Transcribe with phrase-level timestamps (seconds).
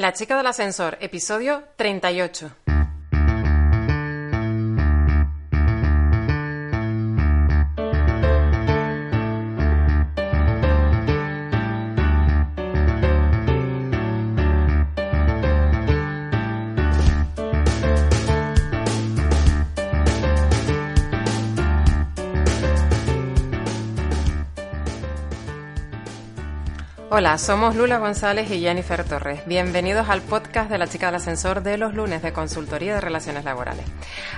[0.00, 2.59] La chica del ascensor, episodio 38.
[27.20, 29.42] Hola, somos Lula González y Jennifer Torres.
[29.44, 33.44] Bienvenidos al podcast de la chica del ascensor de los lunes de consultoría de relaciones
[33.44, 33.84] laborales.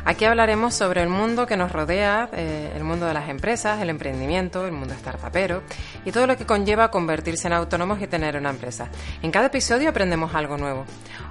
[0.05, 3.88] Aquí hablaremos sobre el mundo que nos rodea, eh, el mundo de las empresas, el
[3.88, 5.62] emprendimiento, el mundo startupero
[6.05, 8.88] y todo lo que conlleva convertirse en autónomos y tener una empresa.
[9.22, 10.84] En cada episodio aprendemos algo nuevo.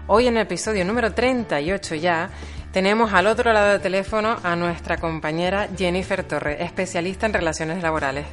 [0.08, 2.30] Hoy en el episodio número 38 ya
[2.72, 8.26] tenemos al otro lado del teléfono a nuestra compañera Jennifer Torres, especialista en relaciones laborales.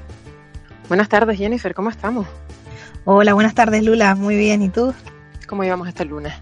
[0.86, 2.28] Buenas tardes Jennifer, ¿cómo estamos?
[3.04, 4.92] Hola, buenas tardes Lula, muy bien, ¿y tú?
[5.46, 6.34] ¿Cómo llevamos este lunes?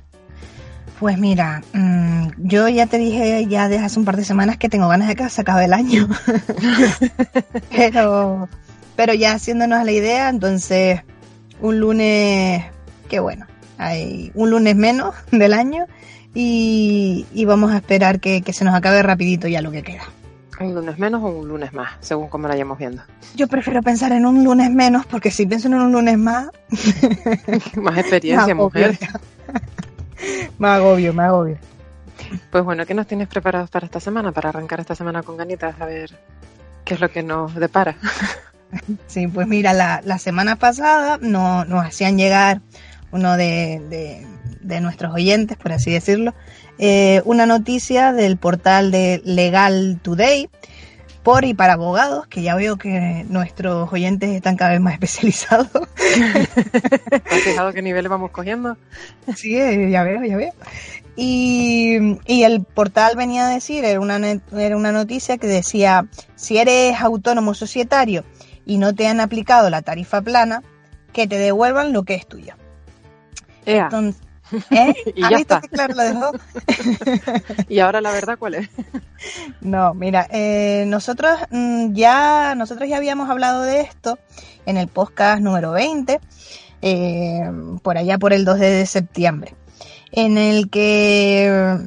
[0.98, 4.68] Pues mira, mmm, yo ya te dije ya desde hace un par de semanas que
[4.68, 6.08] tengo ganas de que se acabe el año.
[7.70, 8.48] pero,
[8.96, 11.02] pero ya haciéndonos la idea, entonces
[11.60, 12.64] un lunes,
[13.08, 13.46] qué bueno,
[13.78, 15.86] hay un lunes menos del año
[16.34, 20.04] y, y vamos a esperar que, que se nos acabe rapidito ya lo que queda.
[20.58, 23.02] ¿Un lunes menos o un lunes más, según como lo vayamos viendo?
[23.34, 26.48] Yo prefiero pensar en un lunes menos, porque si pienso en un lunes más...
[27.76, 28.98] más experiencia, mujer.
[30.58, 31.58] más agobio, más agobio.
[32.50, 34.32] Pues bueno, ¿qué nos tienes preparados para esta semana?
[34.32, 36.18] Para arrancar esta semana con ganitas, a ver
[36.84, 37.96] qué es lo que nos depara.
[39.06, 42.62] sí, pues mira, la, la semana pasada no, nos hacían llegar
[43.12, 44.26] uno de, de,
[44.66, 46.34] de nuestros oyentes, por así decirlo,
[46.78, 50.50] eh, una noticia del portal de Legal Today
[51.26, 55.68] por y para abogados, que ya veo que nuestros oyentes están cada vez más especializados.
[55.74, 58.76] ¿Has fijado qué niveles vamos cogiendo?
[59.34, 59.58] Sí,
[59.90, 60.52] ya veo, ya veo.
[61.16, 64.20] Y, y, el portal venía a decir, era una,
[64.52, 66.06] era una noticia que decía,
[66.36, 68.22] si eres autónomo societario
[68.64, 70.62] y no te han aplicado la tarifa plana,
[71.12, 72.54] que te devuelvan lo que es tuyo.
[73.64, 73.84] Ea.
[73.84, 74.22] Entonces,
[74.70, 74.94] ¿Eh?
[75.14, 75.60] y ya está.
[75.60, 76.32] claro dejó?
[77.68, 78.68] ¿Y ahora la verdad cuál es?
[79.60, 84.18] no, mira, eh, nosotros mmm, ya nosotros ya habíamos hablado de esto
[84.66, 86.20] en el podcast número 20,
[86.82, 87.50] eh,
[87.82, 89.54] por allá por el 2 de septiembre,
[90.12, 91.78] en el que,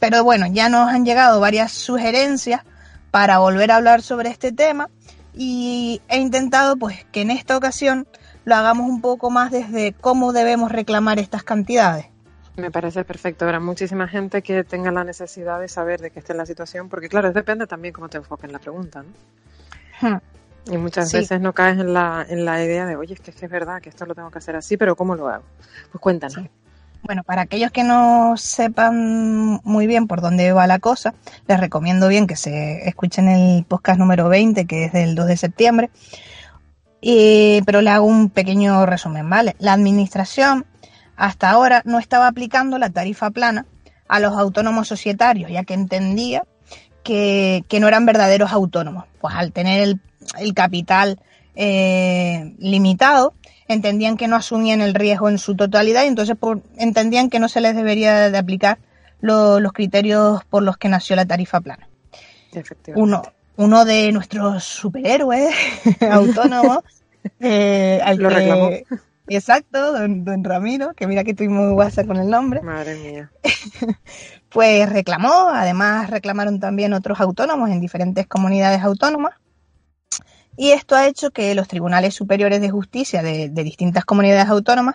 [0.00, 2.62] pero bueno, ya nos han llegado varias sugerencias
[3.10, 4.90] para volver a hablar sobre este tema
[5.34, 8.08] y he intentado pues que en esta ocasión
[8.48, 12.06] lo hagamos un poco más desde cómo debemos reclamar estas cantidades.
[12.56, 13.44] Me parece perfecto.
[13.44, 16.88] Habrá muchísima gente que tenga la necesidad de saber de qué está en la situación,
[16.88, 19.04] porque claro, depende también cómo te enfoques en la pregunta.
[19.04, 20.08] ¿no?
[20.08, 20.18] Hmm.
[20.66, 21.18] Y muchas sí.
[21.18, 23.52] veces no caes en la, en la idea de, oye, es que, es que es
[23.52, 25.44] verdad que esto lo tengo que hacer así, pero ¿cómo lo hago?
[25.92, 26.34] Pues cuéntanos.
[26.34, 26.50] Sí.
[27.04, 31.14] Bueno, para aquellos que no sepan muy bien por dónde va la cosa,
[31.46, 35.36] les recomiendo bien que se escuchen el podcast número 20, que es del 2 de
[35.36, 35.90] septiembre,
[37.00, 39.56] y, pero le hago un pequeño resumen, ¿vale?
[39.58, 40.66] La administración
[41.16, 43.66] hasta ahora no estaba aplicando la tarifa plana
[44.08, 46.44] a los autónomos societarios, ya que entendía
[47.02, 49.04] que, que no eran verdaderos autónomos.
[49.20, 50.00] Pues al tener el,
[50.38, 51.20] el capital
[51.54, 53.34] eh, limitado,
[53.66, 57.48] entendían que no asumían el riesgo en su totalidad y entonces por, entendían que no
[57.48, 58.78] se les debería de aplicar
[59.20, 61.88] lo, los criterios por los que nació la tarifa plana.
[62.94, 63.22] Uno,
[63.58, 65.52] uno de nuestros superhéroes
[66.10, 66.78] autónomos.
[67.40, 68.70] eh, al Lo que, reclamó.
[69.26, 72.62] Exacto, don, don, Ramiro, que mira que tuvimos WhatsApp con el nombre.
[72.62, 73.32] Madre mía.
[74.48, 79.34] pues reclamó, además reclamaron también otros autónomos en diferentes comunidades autónomas.
[80.56, 84.94] Y esto ha hecho que los tribunales superiores de justicia de, de distintas comunidades autónomas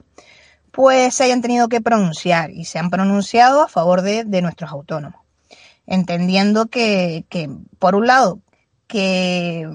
[0.72, 4.72] pues se hayan tenido que pronunciar y se han pronunciado a favor de, de nuestros
[4.72, 5.24] autónomos
[5.86, 7.50] entendiendo que, que,
[7.80, 8.40] por un lado,
[8.94, 9.68] que,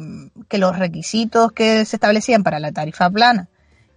[0.48, 3.48] que, los requisitos que se establecían para la tarifa plana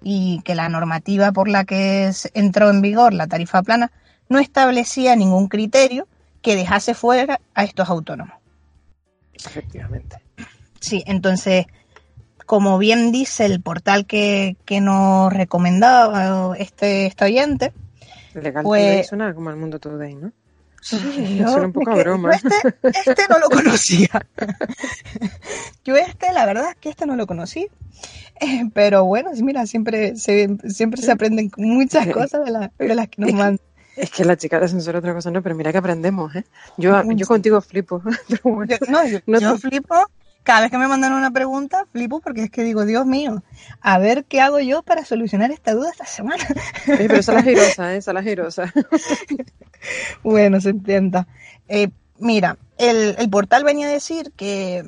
[0.02, 3.92] y que la normativa por la que entró en vigor la tarifa plana
[4.30, 6.08] no establecía ningún criterio
[6.42, 8.34] que dejase fuera a estos autónomos.
[9.36, 10.18] Efectivamente.
[10.80, 11.68] Sí, entonces,
[12.48, 17.74] como bien dice el portal que, que nos recomendaba este, este oyente,
[18.34, 20.32] Legal pues, suena como el mundo today, ¿no?
[20.82, 22.32] Sí, yo, Suena un poco a broma.
[22.34, 24.10] Este, este, no lo conocía.
[25.86, 27.68] yo este, la verdad es que este no lo conocí.
[28.42, 33.08] Eh, pero bueno, mira, siempre se, siempre se aprenden muchas cosas de, la, de las
[33.08, 33.60] que nos mandan.
[33.96, 36.46] Es que la chica de ascensor otra cosa no, pero mira que aprendemos, ¿eh?
[36.78, 38.02] Yo, yo contigo flipo.
[38.44, 40.08] Bueno, yo, no, yo, no yo flipo
[40.44, 43.44] cada vez que me mandan una pregunta, flipo porque es que digo, Dios mío,
[43.82, 46.44] a ver qué hago yo para solucionar esta duda esta semana.
[46.86, 47.98] pero esa es la girosa, ¿eh?
[47.98, 48.74] esa es la girosa.
[50.24, 51.28] bueno, se intenta.
[51.68, 54.84] Eh, mira, el, el, portal venía a decir que,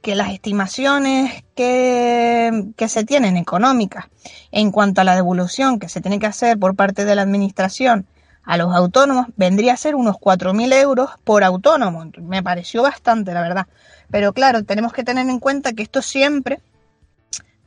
[0.00, 4.06] que las estimaciones que, que, se tienen económicas
[4.52, 8.06] en cuanto a la devolución que se tiene que hacer por parte de la administración
[8.48, 12.10] a los autónomos vendría a ser unos 4.000 euros por autónomo.
[12.22, 13.66] Me pareció bastante, la verdad.
[14.10, 16.60] Pero claro, tenemos que tener en cuenta que esto siempre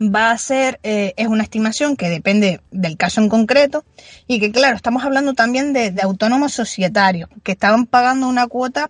[0.01, 3.85] va a ser, eh, es una estimación que depende del caso en concreto
[4.27, 8.89] y que claro, estamos hablando también de, autónomos societarios que estaban pagando una cuota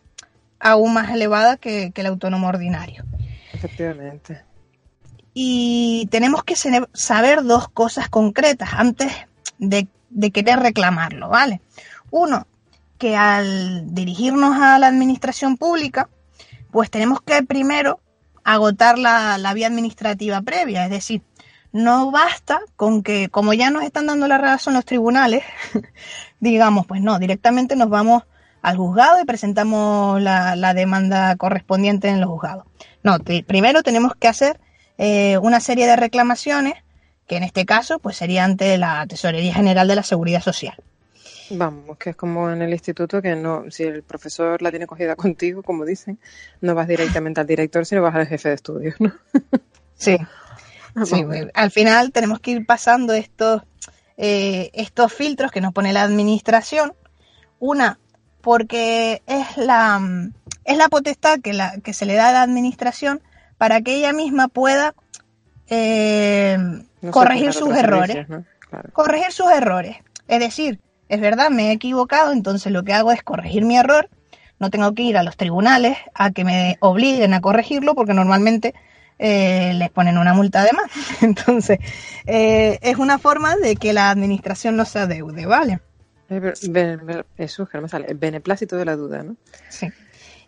[0.59, 3.03] aún más elevada que, el autónomo ordinario.
[3.51, 4.41] Efectivamente.
[5.33, 6.55] Y tenemos que
[6.93, 9.11] saber dos cosas concretas antes
[9.57, 11.61] de, de querer reclamarlo, ¿vale?
[12.09, 12.47] Uno,
[12.97, 16.09] que al dirigirnos a la administración pública,
[16.71, 17.99] pues tenemos que primero
[18.43, 21.21] agotar la, vía administrativa previa, es decir,
[21.71, 25.43] no basta con que, como ya nos están dando la razón los tribunales,
[26.39, 28.23] digamos, pues no, directamente nos vamos
[28.61, 32.65] al juzgado y presentamos la, demanda correspondiente en los juzgados.
[33.03, 34.59] No, primero tenemos que hacer
[34.97, 36.75] eh, una serie de reclamaciones,
[37.27, 40.75] que en este caso pues sería ante la Tesorería General de la Seguridad Social.
[41.57, 45.15] Vamos, que es como en el instituto que no, si el profesor la tiene cogida
[45.17, 46.19] contigo, como dicen,
[46.61, 49.13] no vas directamente al director, sino vas al jefe de estudios, ¿no?
[49.93, 50.17] Sí.
[51.05, 53.61] sí al final tenemos que ir pasando estos,
[54.17, 56.93] eh, estos filtros que nos pone la administración.
[57.59, 57.99] Una,
[58.41, 60.01] porque es la,
[60.65, 63.21] es la potestad que, la, que se le da a la administración
[63.59, 64.95] para que ella misma pueda
[65.67, 66.57] eh,
[67.11, 68.25] corregir sus errores.
[68.93, 69.97] Corregir sus errores.
[70.27, 70.79] Es decir,
[71.11, 74.09] es verdad, me he equivocado, entonces lo que hago es corregir mi error,
[74.59, 78.73] no tengo que ir a los tribunales a que me obliguen a corregirlo porque normalmente
[79.19, 80.89] eh, les ponen una multa de más.
[81.21, 81.79] Entonces,
[82.25, 85.81] eh, es una forma de que la administración no se adeude, ¿vale?
[87.37, 89.35] Eso, me sale, el beneplácito de la duda, ¿no?
[89.67, 89.89] Sí.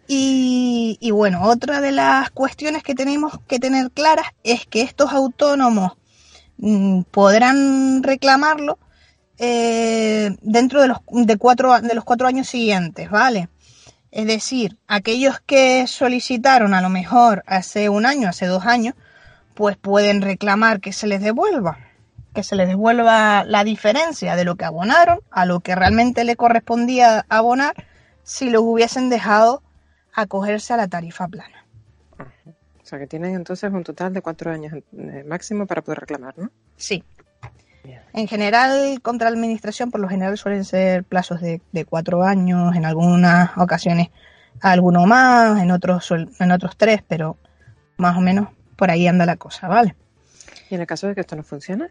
[0.07, 5.11] Y, y, bueno, otra de las cuestiones que tenemos que tener claras es que estos
[5.11, 5.97] autónomos
[6.57, 8.79] mm, podrán reclamarlo
[9.37, 13.49] eh, dentro de los, de, cuatro, de los cuatro años siguientes, ¿vale?
[14.11, 18.93] Es decir, aquellos que solicitaron a lo mejor hace un año, hace dos años,
[19.55, 21.79] pues pueden reclamar que se les devuelva,
[22.33, 26.35] que se les devuelva la diferencia de lo que abonaron a lo que realmente le
[26.35, 27.73] correspondía abonar
[28.23, 29.63] si los hubiesen dejado
[30.13, 31.65] acogerse a la tarifa plana.
[32.19, 36.37] O sea que tienen entonces un total de cuatro años eh, máximo para poder reclamar,
[36.37, 36.51] ¿no?
[36.75, 37.03] Sí,
[38.13, 42.85] en general, contra la administración, por lo general suelen ser plazos de, cuatro años, en
[42.85, 44.09] algunas ocasiones
[44.61, 47.37] alguno más, en otros, en otros tres, pero
[47.97, 49.95] más o menos por ahí anda la cosa, ¿vale?
[50.69, 51.89] ¿Y en el caso de que esto no funcione?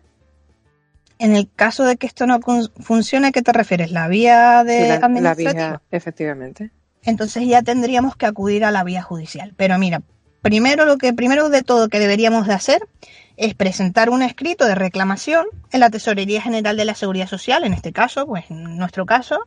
[1.18, 3.90] En el caso de que esto no funcione, ¿a qué te refieres?
[3.90, 5.52] ¿La vía de administrativa?
[5.52, 6.70] La vía, efectivamente.
[7.04, 9.54] Entonces ya tendríamos que acudir a la vía judicial.
[9.56, 10.02] Pero mira,
[10.40, 12.88] primero lo que primero de todo que deberíamos de hacer
[13.36, 17.72] es presentar un escrito de reclamación en la Tesorería General de la Seguridad Social, en
[17.72, 19.38] este caso, pues en nuestro caso,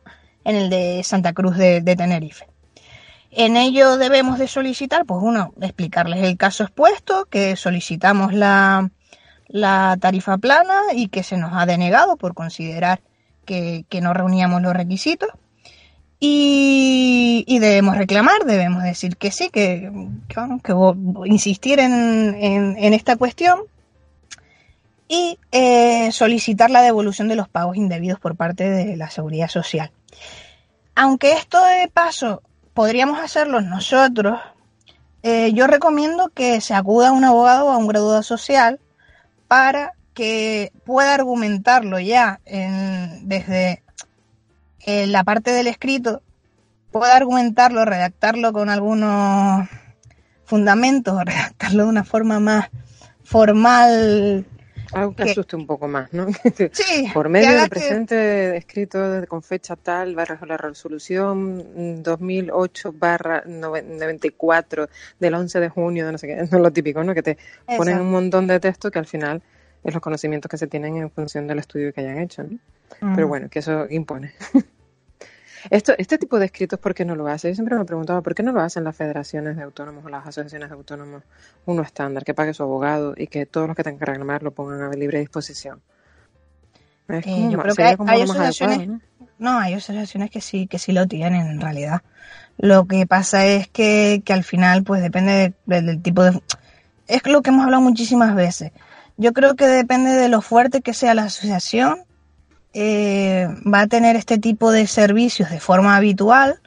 [0.44, 2.46] en el de Santa Cruz de, Tenerife.
[3.30, 8.90] En ello debemos de solicitar, pues uno, explicarles el caso expuesto, que solicitamos la,
[10.00, 13.00] tarifa plana y que se nos ha denegado por considerar
[13.44, 15.28] que, no reuníamos los requisitos.
[16.18, 19.90] Y, debemos reclamar, debemos decir que sí, que,
[20.28, 20.74] que,
[21.26, 23.60] insistir en, en, esta cuestión
[25.08, 29.90] y eh, solicitar la devolución de los pagos indebidos por parte de la seguridad social.
[30.94, 32.42] Aunque esto de paso
[32.74, 34.40] podríamos hacerlo nosotros,
[35.22, 38.80] eh, yo recomiendo que se acuda a un abogado o a un graduado social
[39.48, 43.82] para que pueda argumentarlo ya desde
[44.86, 46.22] eh, la parte del escrito,
[46.92, 49.68] pueda argumentarlo, redactarlo con algunos
[50.44, 52.68] fundamentos, redactarlo de una forma más
[53.24, 54.46] formal
[54.92, 56.26] algo que, asuste un poco más, ¿no?
[56.72, 57.10] Sí.
[57.12, 64.88] Por medio del presente escrito con fecha tal, barra la resolución 2008 barra 94
[65.18, 67.14] del 11 de junio, de no sé qué, es lo típico, ¿no?
[67.14, 67.38] Que te
[67.76, 69.42] ponen un montón de texto que al final
[69.84, 72.58] es los conocimientos que se tienen en función del estudio que hayan hecho, ¿no?
[73.14, 74.32] Pero bueno, que eso impone.
[75.70, 77.48] Esto, este tipo de escritos, ¿por qué no lo hace?
[77.48, 80.26] Yo siempre me preguntaba, ¿por qué no lo hacen las federaciones de autónomos o las
[80.26, 81.22] asociaciones de autónomos
[81.64, 84.52] uno estándar, que pague su abogado y que todos los que tengan que reclamar lo
[84.52, 85.80] pongan a libre disposición?
[87.08, 89.00] Eh, yo creo que hay, asociaciones,
[89.38, 89.58] ¿no?
[89.58, 92.02] hay asociaciones que sí, que sí lo tienen en realidad.
[92.58, 96.40] Lo que pasa es que, que al final, pues depende del tipo de...
[97.06, 98.72] Es lo que hemos hablado muchísimas veces.
[99.16, 102.05] Yo creo que depende de lo fuerte que sea la asociación,
[102.78, 106.60] eh, va a tener este tipo de servicios de forma habitual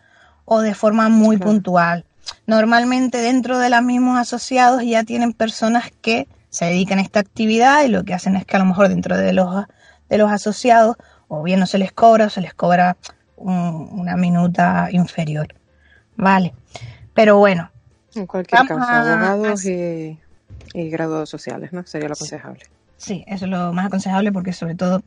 [0.44, 2.04] o de forma muy puntual.
[2.48, 7.84] Normalmente dentro de los mismos asociados ya tienen personas que se dedican a esta actividad
[7.84, 9.66] y lo que hacen es que a lo mejor dentro de los,
[10.10, 10.98] de los asociados
[11.28, 12.98] o bien no se les cobra o se les cobra
[13.38, 15.54] una minuta inferior.
[16.16, 16.56] Vale.
[17.14, 17.70] Pero bueno.
[18.16, 20.18] En cualquier caso, abogados y,
[20.74, 21.86] graduados sociales, ¿no?
[21.86, 22.62] Sería lo aconsejable.
[22.98, 25.04] Sí, eso es lo más aconsejable porque sobre todo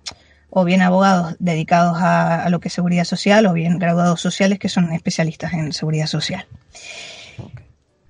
[0.55, 4.69] o bien abogados dedicados a, lo que es seguridad social o bien graduados sociales que
[4.69, 6.47] son especialistas en seguridad social.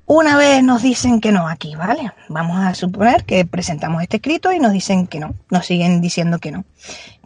[0.07, 2.13] Una vez nos dicen que no aquí, ¿vale?
[2.29, 6.41] Vamos a suponer que presentamos este escrito y nos dicen que no, nos siguen diciendo
[6.41, 6.65] que no.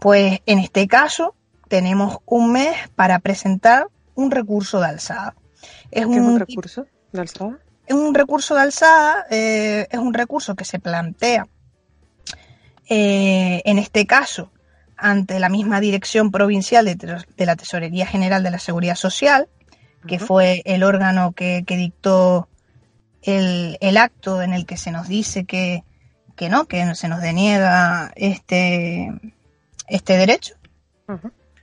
[0.01, 1.35] Pues en este caso
[1.67, 5.35] tenemos un mes para presentar un recurso de alzada.
[5.91, 7.59] Es ¿Qué un, es un recurso de alzada?
[7.87, 11.49] Es un recurso de alzada, eh, es un recurso que se plantea,
[12.89, 14.51] eh, en este caso,
[14.97, 19.49] ante la misma Dirección Provincial de, la Tesorería General de la Seguridad Social,
[20.07, 22.49] que fue el órgano que, dictó
[23.23, 25.85] el, acto en el que se nos dice que,
[26.37, 29.13] que no, que se nos deniega este,
[29.89, 30.55] este derecho.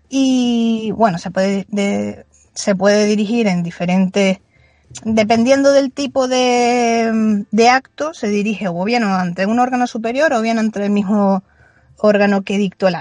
[0.10, 4.40] Y bueno, se puede, se puede dirigir en diferentes,
[5.04, 10.42] dependiendo del tipo de, de acto, se dirige o bien ante un órgano superior o
[10.42, 11.44] bien ante el mismo
[11.98, 12.96] órgano que dictó el,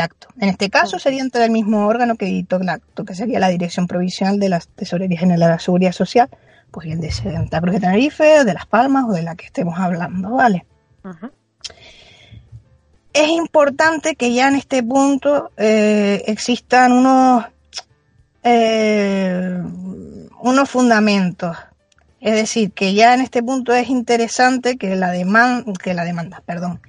[0.00, 0.28] acto.
[0.38, 3.48] En este caso sería ante el mismo órgano que dictó el acto, que sería la
[3.48, 6.28] Dirección Provincial de la Tesorería General de la Seguridad Social,
[6.70, 9.78] pues bien de Santa Cruz de Tenerife, de Las Palmas o de la que estemos
[9.78, 10.66] hablando, ¿vale?
[13.12, 17.44] Es importante que ya en este punto eh, existan unos
[18.42, 19.62] eh,
[20.42, 21.56] unos fundamentos.
[22.20, 26.42] Es decir, que ya en este punto es interesante que la demanda, que la demanda,
[26.46, 26.80] perdón,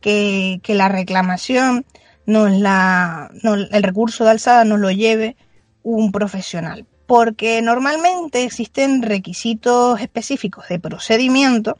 [0.00, 1.84] que, la reclamación
[2.26, 5.36] nos la, el recurso de alzada nos lo lleve
[5.82, 6.86] un profesional.
[7.06, 11.76] Porque normalmente existen requisitos específicos de procedimiento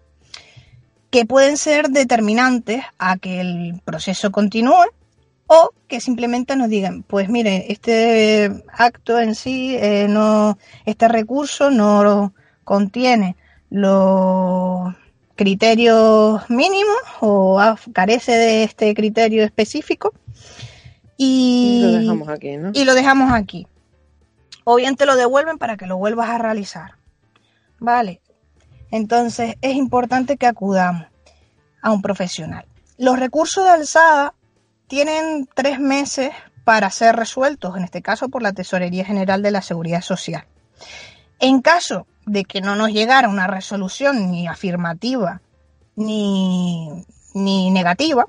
[1.10, 4.86] que pueden ser determinantes a que el proceso continúe
[5.46, 11.70] o que simplemente nos digan, pues mire, este acto en sí, eh, no, este recurso
[11.70, 13.34] no contiene
[13.68, 14.94] los
[15.40, 17.59] criterios mínimos o
[17.94, 20.12] carece de este criterio específico
[21.16, 22.70] y, lo dejamos aquí, ¿no?
[22.75, 23.66] Y lo dejamos aquí.
[24.64, 26.97] O bien te lo devuelven para que lo vuelvas a realizar.
[27.78, 28.20] Vale.
[28.90, 31.06] Entonces es importante que acudamos
[31.80, 32.66] a un profesional.
[32.99, 34.35] Los recursos de alzada
[34.88, 36.32] tienen tres meses
[36.64, 40.44] para ser resueltos, en este caso por la Tesorería General de la Seguridad Social.
[41.38, 45.40] En caso de que no nos llegara una resolución ni afirmativa
[45.96, 48.25] ni, ni negativa.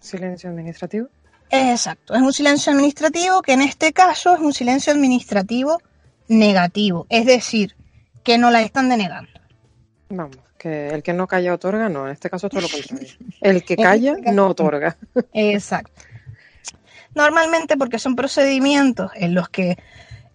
[0.00, 1.08] ¿Silencio administrativo?
[1.50, 5.80] Exacto, es un silencio administrativo que en este caso es un silencio administrativo
[6.26, 7.76] negativo, es decir,
[8.24, 9.30] que no la están denegando.
[10.10, 13.08] Vamos, que el que no calla otorga, no, en este caso es todo lo contrario.
[13.40, 14.96] El que calla no otorga.
[15.32, 16.02] Exacto.
[17.14, 19.78] Normalmente porque son procedimientos en los que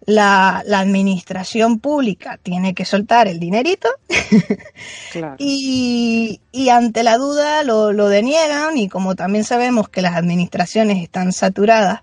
[0.06, 3.88] la, administración pública tiene que soltar el dinerito
[5.38, 11.32] y, ante la duda lo, lo, deniegan y como también sabemos que las administraciones están
[11.32, 12.02] saturadas,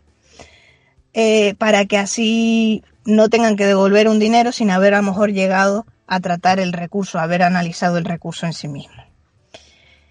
[1.13, 5.31] eh, para que así no tengan que devolver un dinero sin haber a lo mejor
[5.31, 8.95] llegado a tratar el recurso, haber analizado el recurso en sí mismo.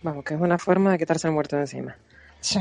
[0.03, 1.97] Vamos, que es una forma de quitarse el muerto de encima.
[2.41, 2.59] Sí.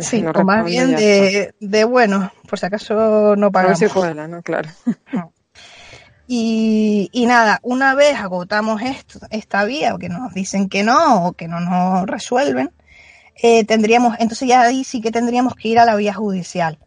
[0.00, 3.78] Sí, o más bien de, de, bueno, por si acaso no pagamos.
[4.28, 4.42] ¿no?
[4.42, 4.68] Claro.
[6.30, 11.26] Y, y, nada, una vez agotamos esto, esta vía, o que nos dicen que no,
[11.26, 12.70] o que no nos resuelven,
[13.42, 16.78] eh, tendríamos, entonces ya ahí sí que tendríamos que ir a la vía judicial.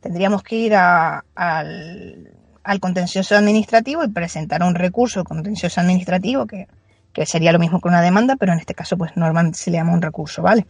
[0.00, 6.66] Tendríamos que ir a, al, al contencioso administrativo y presentar un recurso contencioso administrativo, que,
[7.12, 9.76] que sería lo mismo que una demanda, pero en este caso, pues normalmente se le
[9.76, 10.66] llama un recurso, ¿vale?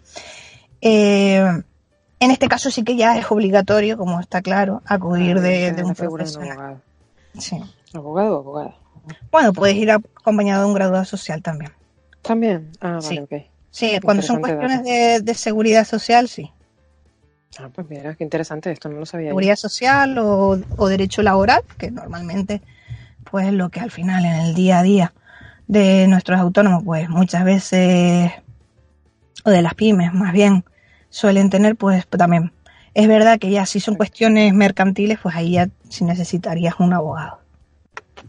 [0.81, 1.63] Eh,
[2.21, 5.95] en este caso sí que ya es obligatorio, como está claro, acudir ah, de, un
[5.95, 6.51] profesional.
[6.51, 6.81] abogado.
[7.39, 7.63] Sí.
[7.95, 8.77] ¿Abogado o abogada?
[9.31, 11.73] Bueno, puedes ir acompañado de un graduado social también.
[12.23, 12.71] ¿También?
[12.81, 13.33] Ah, vale, ok.
[13.71, 16.51] Sí, cuando son cuestiones de, seguridad social, sí.
[17.59, 19.29] Ah, pues mira, qué interesante, esto no lo sabía.
[19.29, 22.61] Seguridad social o, o, derecho laboral, que normalmente,
[23.31, 25.13] pues lo que al final en el día a día
[25.67, 28.33] de nuestros autónomos, pues muchas veces
[29.45, 30.65] o de las pymes más bien
[31.11, 32.53] suelen tener, pues también.
[32.95, 37.41] Es verdad que ya si son cuestiones mercantiles, pues ahí ya sí necesitarías un abogado.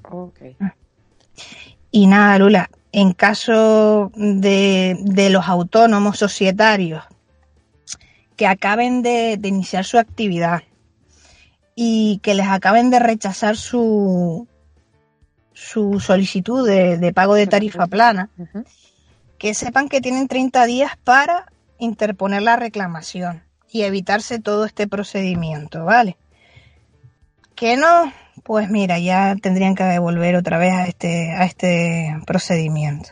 [0.04, 0.56] Okay.
[1.92, 7.04] Y nada, Lula, en caso de, de los autónomos societarios
[8.36, 10.64] que acaben de, de, iniciar su actividad
[11.76, 14.48] y que les acaben de rechazar su,
[15.54, 18.66] su solicitud de, de pago de tarifa plana, uh -huh.
[19.40, 23.42] Que sepan que tienen 30 días para interponer la reclamación
[23.72, 26.18] y evitarse todo este procedimiento, ¿vale?
[27.56, 28.12] Que no,
[28.44, 33.12] pues mira, ya tendrían que devolver otra vez a este, a este procedimiento.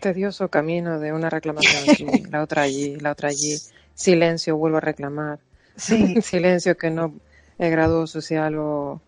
[0.00, 3.56] Tedioso camino de una reclamación aquí, la otra allí, la otra allí.
[3.94, 5.38] Silencio, vuelvo a reclamar.
[5.76, 6.20] Sí.
[6.22, 7.14] Silencio que no
[7.58, 9.00] es grado social o,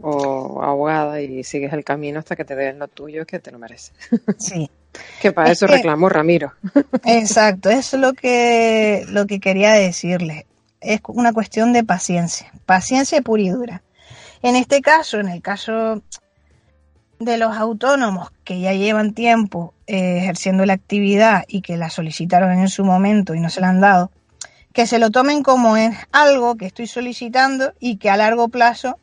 [0.00, 3.58] o abogada y sigues el camino hasta que te den lo tuyo que te lo
[3.58, 3.94] mereces.
[4.38, 4.70] Sí.
[5.20, 6.52] Que para es eso reclamó Ramiro.
[7.04, 10.44] exacto, eso es lo que, lo que quería decirles.
[10.80, 13.82] Es una cuestión de paciencia, paciencia pura y dura.
[14.42, 16.02] En este caso, en el caso
[17.18, 22.52] de los autónomos que ya llevan tiempo eh, ejerciendo la actividad y que la solicitaron
[22.52, 24.12] en su momento y no se la han dado,
[24.72, 28.98] que se lo tomen como es algo que estoy solicitando y que a largo plazo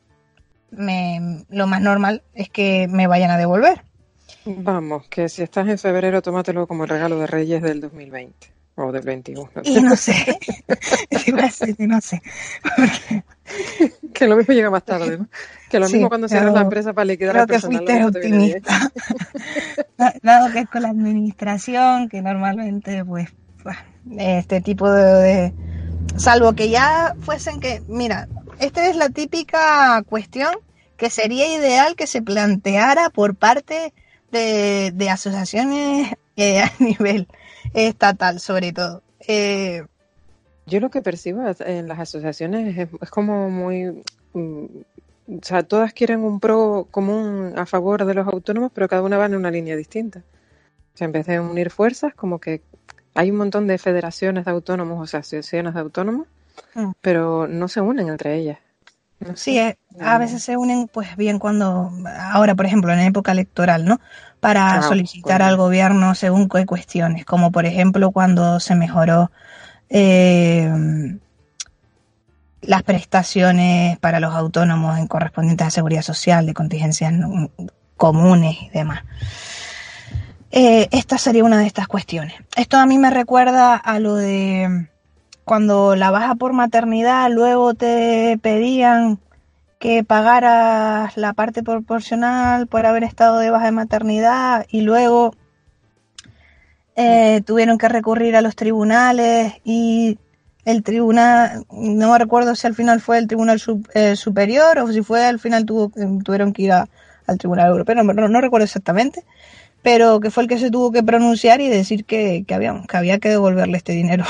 [0.70, 3.82] me, lo más normal es que me vayan a devolver.
[4.46, 8.92] Vamos, que si estás en febrero, tómatelo como el regalo de Reyes del 2020 o
[8.92, 9.50] del 21.
[9.64, 10.38] Y no sé,
[11.78, 12.22] no sé.
[14.14, 15.28] Que lo mismo llega más tarde, ¿no?
[15.68, 17.84] Que lo sí, mismo cuando cierras la empresa para liquidar creo al personal.
[17.84, 18.92] que fuiste optimista.
[20.22, 23.28] Dado que es con la administración, que normalmente, pues,
[24.16, 25.52] este tipo de, de,
[26.16, 27.82] Salvo que ya fuesen que...
[27.88, 30.54] Mira, esta es la típica cuestión
[30.96, 33.92] que sería ideal que se planteara por parte
[34.36, 37.28] de, de asociaciones eh, a nivel
[37.74, 39.02] estatal, sobre todo.
[39.26, 39.84] Eh,
[40.66, 44.02] Yo lo que percibo en las asociaciones es, es como muy...
[44.32, 44.68] Um,
[45.28, 49.18] o sea, todas quieren un pro común a favor de los autónomos, pero cada una
[49.18, 50.22] va en una línea distinta.
[50.94, 52.62] O sea, en vez de unir fuerzas, como que
[53.14, 56.28] hay un montón de federaciones de autónomos, o sea, asociaciones de autónomos,
[56.74, 56.92] mm.
[57.00, 58.58] pero no se unen entre ellas.
[59.34, 59.78] Sí, sé.
[60.00, 61.90] a veces se unen, pues bien, cuando,
[62.32, 64.00] ahora, por ejemplo, en época electoral, ¿no?
[64.40, 69.30] Para ah, solicitar al gobierno según qué cuestiones, como por ejemplo cuando se mejoró
[69.88, 70.70] eh,
[72.60, 77.14] las prestaciones para los autónomos en correspondientes a seguridad social, de contingencias
[77.96, 79.02] comunes y demás.
[80.50, 82.34] Eh, esta sería una de estas cuestiones.
[82.56, 84.88] Esto a mí me recuerda a lo de
[85.46, 89.20] cuando la baja por maternidad luego te pedían
[89.78, 95.36] que pagaras la parte proporcional por haber estado de baja de maternidad y luego
[96.96, 100.18] eh, tuvieron que recurrir a los tribunales y
[100.64, 103.62] el tribunal, no me recuerdo si al final fue el tribunal
[103.94, 105.92] eh, superior o si fue al final tuvo,
[106.24, 109.22] tuvieron que ir al tribunal europeo, no, no, no, recuerdo exactamente,
[109.80, 112.96] pero que fue el que se tuvo que pronunciar y decir que, que, había, que
[112.96, 114.24] había que devolverle este dinero.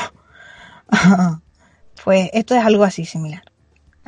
[2.05, 3.43] pues esto es algo así similar.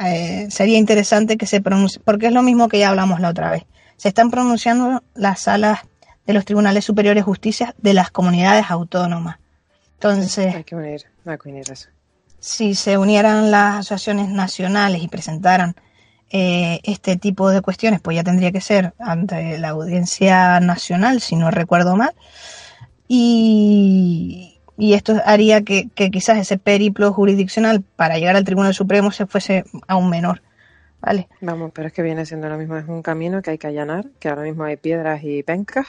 [0.05, 3.51] Eh, sería interesante que se pronuncie, porque es lo mismo que ya hablamos la otra
[3.51, 3.65] vez.
[3.97, 5.81] Se están pronunciando las salas
[6.27, 9.39] de los tribunales superiores de justicia de las comunidades autónomas.
[9.95, 11.89] Entonces, hay que unir, hay que unir eso
[12.41, 15.75] si se unieran las asociaciones nacionales y presentaran
[16.31, 21.37] eh, este tipo de cuestiones, pues ya tendría que ser ante la audiencia nacional, si
[21.37, 22.15] no recuerdo mal,
[23.09, 24.48] y,
[24.79, 29.27] y esto haría que, que, quizás ese periplo jurisdiccional para llegar al Tribunal Supremo se
[29.27, 30.41] fuese aún menor.
[31.01, 31.29] ¿Vale?
[31.41, 34.07] Vamos, pero es que viene siendo lo mismo, es un camino que hay que allanar,
[34.19, 35.87] que ahora mismo hay piedras y pencas,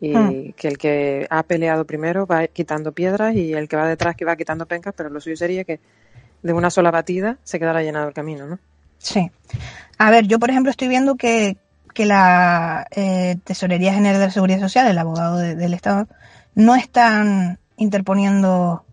[0.00, 0.52] y hmm.
[0.54, 4.24] que el que ha peleado primero va quitando piedras y el que va detrás que
[4.24, 5.80] va quitando pencas, pero lo suyo sería que
[6.42, 8.58] de una sola batida se quedara llenado el camino, ¿no?
[8.98, 9.30] Sí.
[9.98, 11.56] A ver, yo por ejemplo estoy viendo que,
[11.94, 16.06] que la eh, Tesorería General de la Seguridad Social, el abogado de, del Estado,
[16.54, 18.84] no están interponiendo,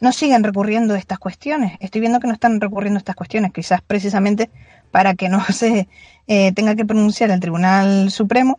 [0.00, 1.76] no siguen recurriendo a estas cuestiones.
[1.80, 4.50] Estoy viendo que no están recurriendo a estas cuestiones, quizás precisamente
[4.90, 5.88] para que no se
[6.26, 8.58] eh, tenga que pronunciar el Tribunal Supremo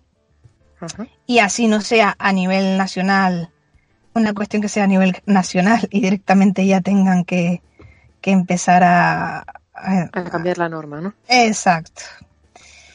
[1.26, 3.50] y así no sea a nivel nacional,
[4.14, 7.62] una cuestión que sea a nivel nacional y directamente ya tengan que,
[8.22, 9.40] que empezar a,
[9.74, 11.14] a, a, cambiar la norma, ¿no?
[11.30, 12.02] Exacto.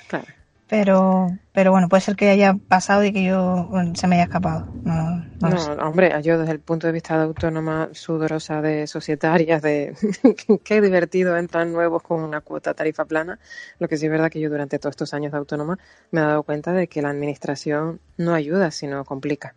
[0.06, 0.26] Claro.
[0.68, 4.24] Pero, pero bueno, puede ser que haya pasado y que yo bueno, se me haya
[4.24, 4.66] escapado.
[4.84, 9.62] No, no, no hombre, yo desde el punto de vista de autónoma sudorosa de societarias,
[9.62, 9.94] de
[10.64, 13.38] qué divertido entran nuevos con una cuota tarifa plana.
[13.78, 15.78] Lo que sí es verdad que yo durante todos estos años de autónoma
[16.10, 19.54] me he dado cuenta de que la administración no ayuda, sino complica.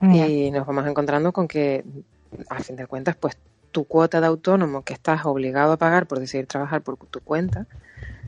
[0.00, 0.14] Mm.
[0.14, 1.82] Y nos vamos encontrando con que,
[2.50, 3.38] a fin de cuentas, pues
[3.72, 7.66] tu cuota de autónomo que estás obligado a pagar por decidir trabajar por tu cuenta,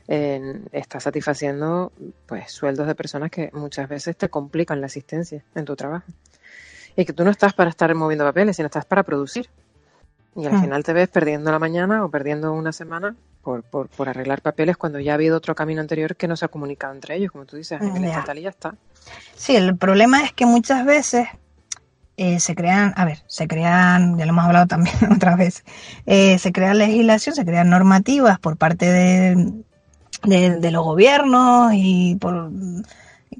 [0.09, 1.93] estás satisfaciendo
[2.27, 6.07] pues sueldos de personas que muchas veces te complican la asistencia en tu trabajo.
[6.97, 9.49] Y que tú no estás para estar moviendo papeles, sino estás para producir.
[10.37, 10.61] Y al hmm.
[10.61, 14.77] final te ves perdiendo la mañana o perdiendo una semana por, por, por, arreglar papeles
[14.77, 17.45] cuando ya ha habido otro camino anterior que no se ha comunicado entre ellos, como
[17.45, 18.75] tú dices, en estatal y ya está.
[19.35, 21.29] Sí, el problema es que muchas veces
[22.17, 25.65] eh, se crean, a ver, se crean, ya lo hemos hablado también otra vez,
[26.07, 29.53] eh, se crea legislación, se crean normativas por parte de,
[30.25, 32.51] de, los gobiernos y por,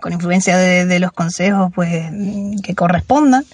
[0.01, 2.11] con influencia de, los consejos pues
[2.63, 3.45] que correspondan.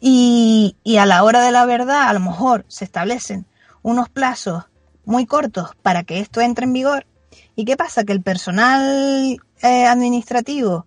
[0.00, 3.44] Y, y a la hora de la verdad, a lo mejor se establecen
[3.82, 4.64] unos plazos
[5.04, 7.06] muy cortos para que esto entre en vigor.
[7.56, 8.04] ¿Y qué pasa?
[8.04, 10.86] Que el personal eh, administrativo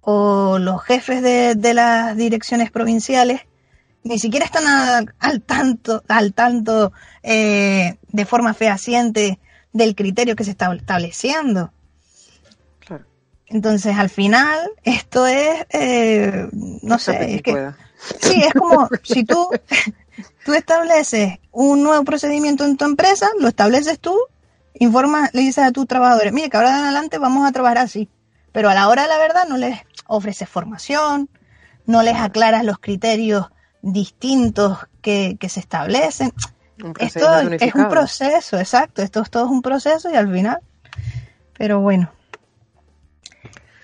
[0.00, 3.42] o los jefes de, las direcciones provinciales
[4.02, 4.64] ni siquiera están
[5.18, 9.38] al tanto, al tanto eh, de forma fehaciente
[9.74, 11.70] del criterio que se está estableciendo.
[13.46, 17.72] Entonces, al final, esto es, eh, no sé, es que,
[18.20, 19.50] sí, es como si tú,
[20.46, 24.16] tú estableces un nuevo procedimiento en tu empresa, lo estableces tú,
[24.74, 28.08] informas, le dices a tus trabajadores, mire, que ahora de adelante vamos a trabajar así,
[28.50, 31.28] pero a la hora de la verdad no les ofreces formación,
[31.84, 33.50] no les aclaras los criterios
[33.82, 36.32] distintos que, que se establecen.
[36.98, 39.02] Esto es un proceso, exacto.
[39.02, 40.58] Esto es todo un proceso y al final.
[41.56, 42.10] Pero bueno.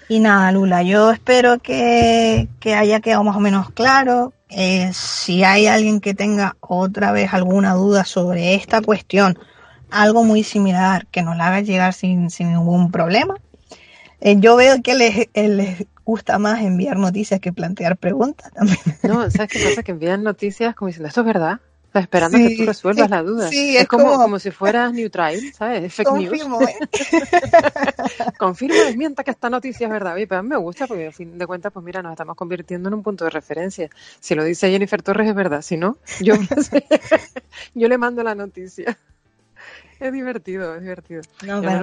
[0.09, 4.33] Y nada, Lula, yo espero que, haya quedado más o menos claro.
[4.49, 9.39] Eh, si hay alguien que tenga otra vez alguna duda sobre esta cuestión,
[9.89, 13.37] algo muy similar, que nos la haga llegar sin, ningún problema.
[14.21, 18.79] Eh, yo veo que les, les gusta más enviar noticias que plantear preguntas también.
[19.05, 19.85] No, ¿sabes qué pasa?
[19.85, 21.61] Que envían noticias como diciendo, ¿esto es verdad?
[21.95, 23.49] Esperando que tú resuelvas la duda.
[23.51, 25.93] es, como, como, si fueras neutral, ¿sabes?
[25.93, 26.71] Fake confirmo, news.
[26.71, 28.33] ¿eh?
[28.39, 30.15] confirmo, desmienta que esta noticia es verdad.
[30.15, 32.37] Oye, pero a mí me gusta porque al fin de cuentas, pues mira, nos estamos
[32.37, 33.91] convirtiendo en un punto de referencia.
[34.21, 36.35] Si lo dice Jennifer Torres es verdad, si no, yo,
[37.75, 38.97] yo le mando la noticia.
[39.99, 41.23] Es divertido, es divertido.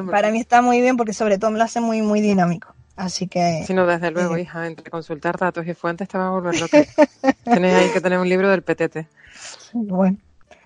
[0.10, 2.74] para, mí está muy bien porque sobre todo me lo hace muy, muy dinámico.
[2.96, 3.64] Así que...
[3.68, 6.78] Sí, no, desde luego, hija, entre consultar datos y fuentes te va a volver loco.
[7.44, 9.06] Tienes ahí que tener un libro del PTT.
[9.74, 10.18] Bueno,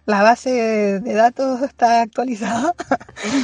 [0.05, 2.73] la base de datos está actualizada.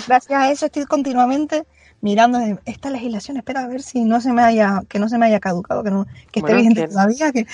[0.08, 1.65] Gracias a eso estoy continuamente
[2.02, 5.26] mirando esta legislación, espera a ver si no se me haya, que no se me
[5.26, 7.32] haya caducado, que no, que esté vigente todavía.
[7.32, 7.47] Que...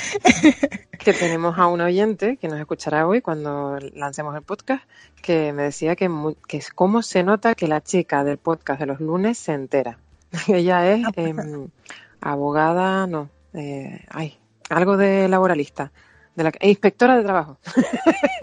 [0.99, 4.83] que tenemos a un oyente que nos escuchará hoy cuando lancemos el podcast,
[5.21, 6.09] que me decía que,
[6.47, 9.97] que es cómo se nota que la chica del podcast de los lunes se entera.
[10.47, 11.69] Ella es em,
[12.21, 14.37] abogada, no, eh, ay,
[14.69, 15.91] algo de laboralista
[16.35, 17.57] de la inspectora de trabajo.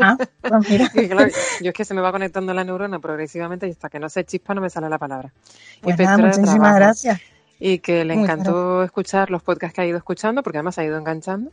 [0.03, 0.95] Ah, pues
[1.61, 4.25] yo es que se me va conectando la neurona progresivamente y hasta que no se
[4.25, 5.31] chispa no me sale la palabra.
[5.83, 7.21] Pues muchísimas gracias.
[7.61, 10.97] Y que le encantó escuchar los podcasts que ha ido escuchando, porque además ha ido
[10.97, 11.53] enganchando,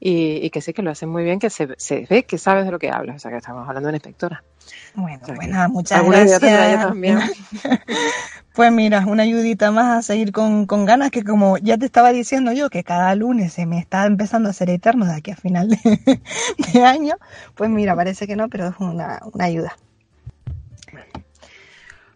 [0.00, 2.72] y, que sí que lo hacen muy bien, que se, se, ve que sabes de
[2.72, 4.42] lo que hablas, o sea que estamos hablando de una inspectora.
[4.94, 6.40] Bueno, bueno, muchas gracias.
[6.40, 7.20] También.
[8.54, 12.12] Pues mira, una ayudita más a seguir con, con, ganas, que como ya te estaba
[12.12, 15.36] diciendo yo, que cada lunes se me está empezando a hacer eterno de aquí a
[15.36, 15.68] final
[16.74, 17.14] de, año,
[17.54, 19.74] pues mira, parece que no, pero es una, una ayuda.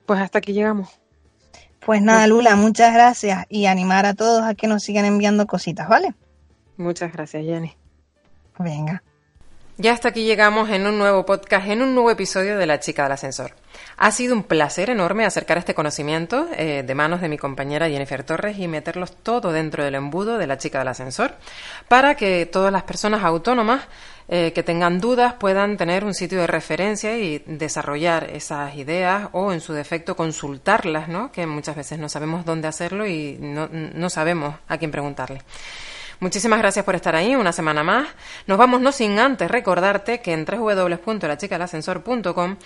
[0.05, 0.91] Pues hasta aquí llegamos.
[1.87, 5.89] Pues nada, Lula, muchas gracias y animar a todos a que nos sigan enviando cositas,
[5.89, 6.15] ¿vale?
[6.77, 7.77] Muchas gracias, Jenny.
[8.59, 9.05] Venga.
[9.79, 13.05] Ya hasta aquí llegamos en un nuevo podcast, en un nuevo episodio de La Chica
[13.05, 13.53] del Ascensor.
[13.99, 18.25] Ha sido un placer enorme acercar este conocimiento eh, de manos de mi compañera Jennifer
[18.25, 21.37] Torres y meterlos todo dentro del embudo de La Chica del Ascensor
[21.87, 23.83] para que todas las personas autónomas
[24.29, 29.53] eh, que tengan dudas puedan tener un sitio de referencia y desarrollar esas ideas o
[29.53, 31.31] en su defecto consultarlas, ¿no?
[31.31, 35.43] que muchas veces no sabemos dónde hacerlo y no, no sabemos a quién preguntarle.
[36.19, 38.09] Muchísimas gracias por estar ahí una semana más.
[38.47, 42.57] Nos vamos no sin antes recordarte que en www.lachicalascensor.com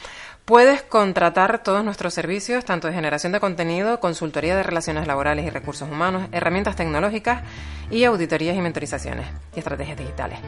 [0.45, 5.51] puedes contratar todos nuestros servicios, tanto de generación de contenido, consultoría de relaciones laborales y
[5.51, 7.43] recursos humanos, herramientas tecnológicas
[7.91, 10.39] y auditorías y mentorizaciones y estrategias digitales.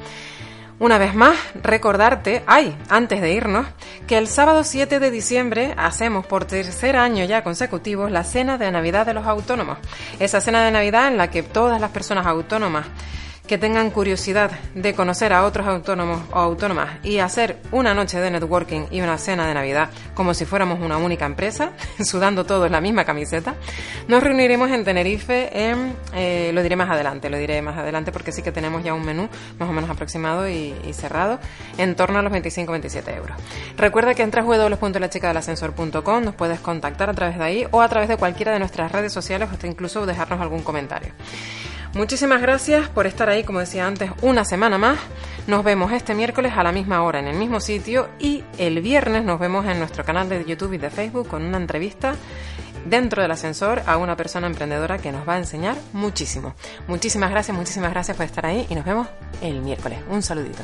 [0.83, 3.69] Una vez más, recordarte, ay, antes de irnos,
[4.09, 8.69] que el sábado 7 de diciembre hacemos por tercer año ya consecutivo la cena de
[8.73, 9.79] Navidad de los autónomos.
[10.19, 12.87] Esa cena de Navidad en la que todas las personas autónomas
[13.47, 18.31] que tengan curiosidad de conocer a otros autónomos o autónomas y hacer una noche de
[18.31, 21.73] networking y una cena de Navidad como si fuéramos una única empresa,
[22.05, 23.57] sudando todos la misma camiseta,
[24.09, 28.33] nos reuniremos en Tenerife en, eh, lo diré más adelante, lo diré más adelante porque
[28.33, 29.29] sí que tenemos ya un menú
[29.59, 31.39] más o menos aproximado y, cerrado
[31.79, 33.37] en torno a los 25-27 euros.
[33.77, 38.17] Recuerda que entras www.lachicadelascensor.com, nos puedes contactar a través de ahí o a través de
[38.17, 41.13] cualquiera de nuestras redes sociales o incluso dejarnos algún comentario.
[41.95, 44.99] Muchísimas gracias por estar ahí, como decía antes, una semana más.
[45.47, 49.25] Nos vemos este miércoles a la misma hora en el mismo sitio y el viernes
[49.25, 52.15] nos vemos en nuestro canal de YouTube y de Facebook con una entrevista
[52.87, 56.55] dentro del ascensor a una persona emprendedora que nos va a enseñar muchísimo.
[56.89, 59.09] Muchísimas gracias, muchísimas gracias por estar ahí y nos vemos
[59.43, 59.99] el miércoles.
[60.09, 60.63] Un saludito.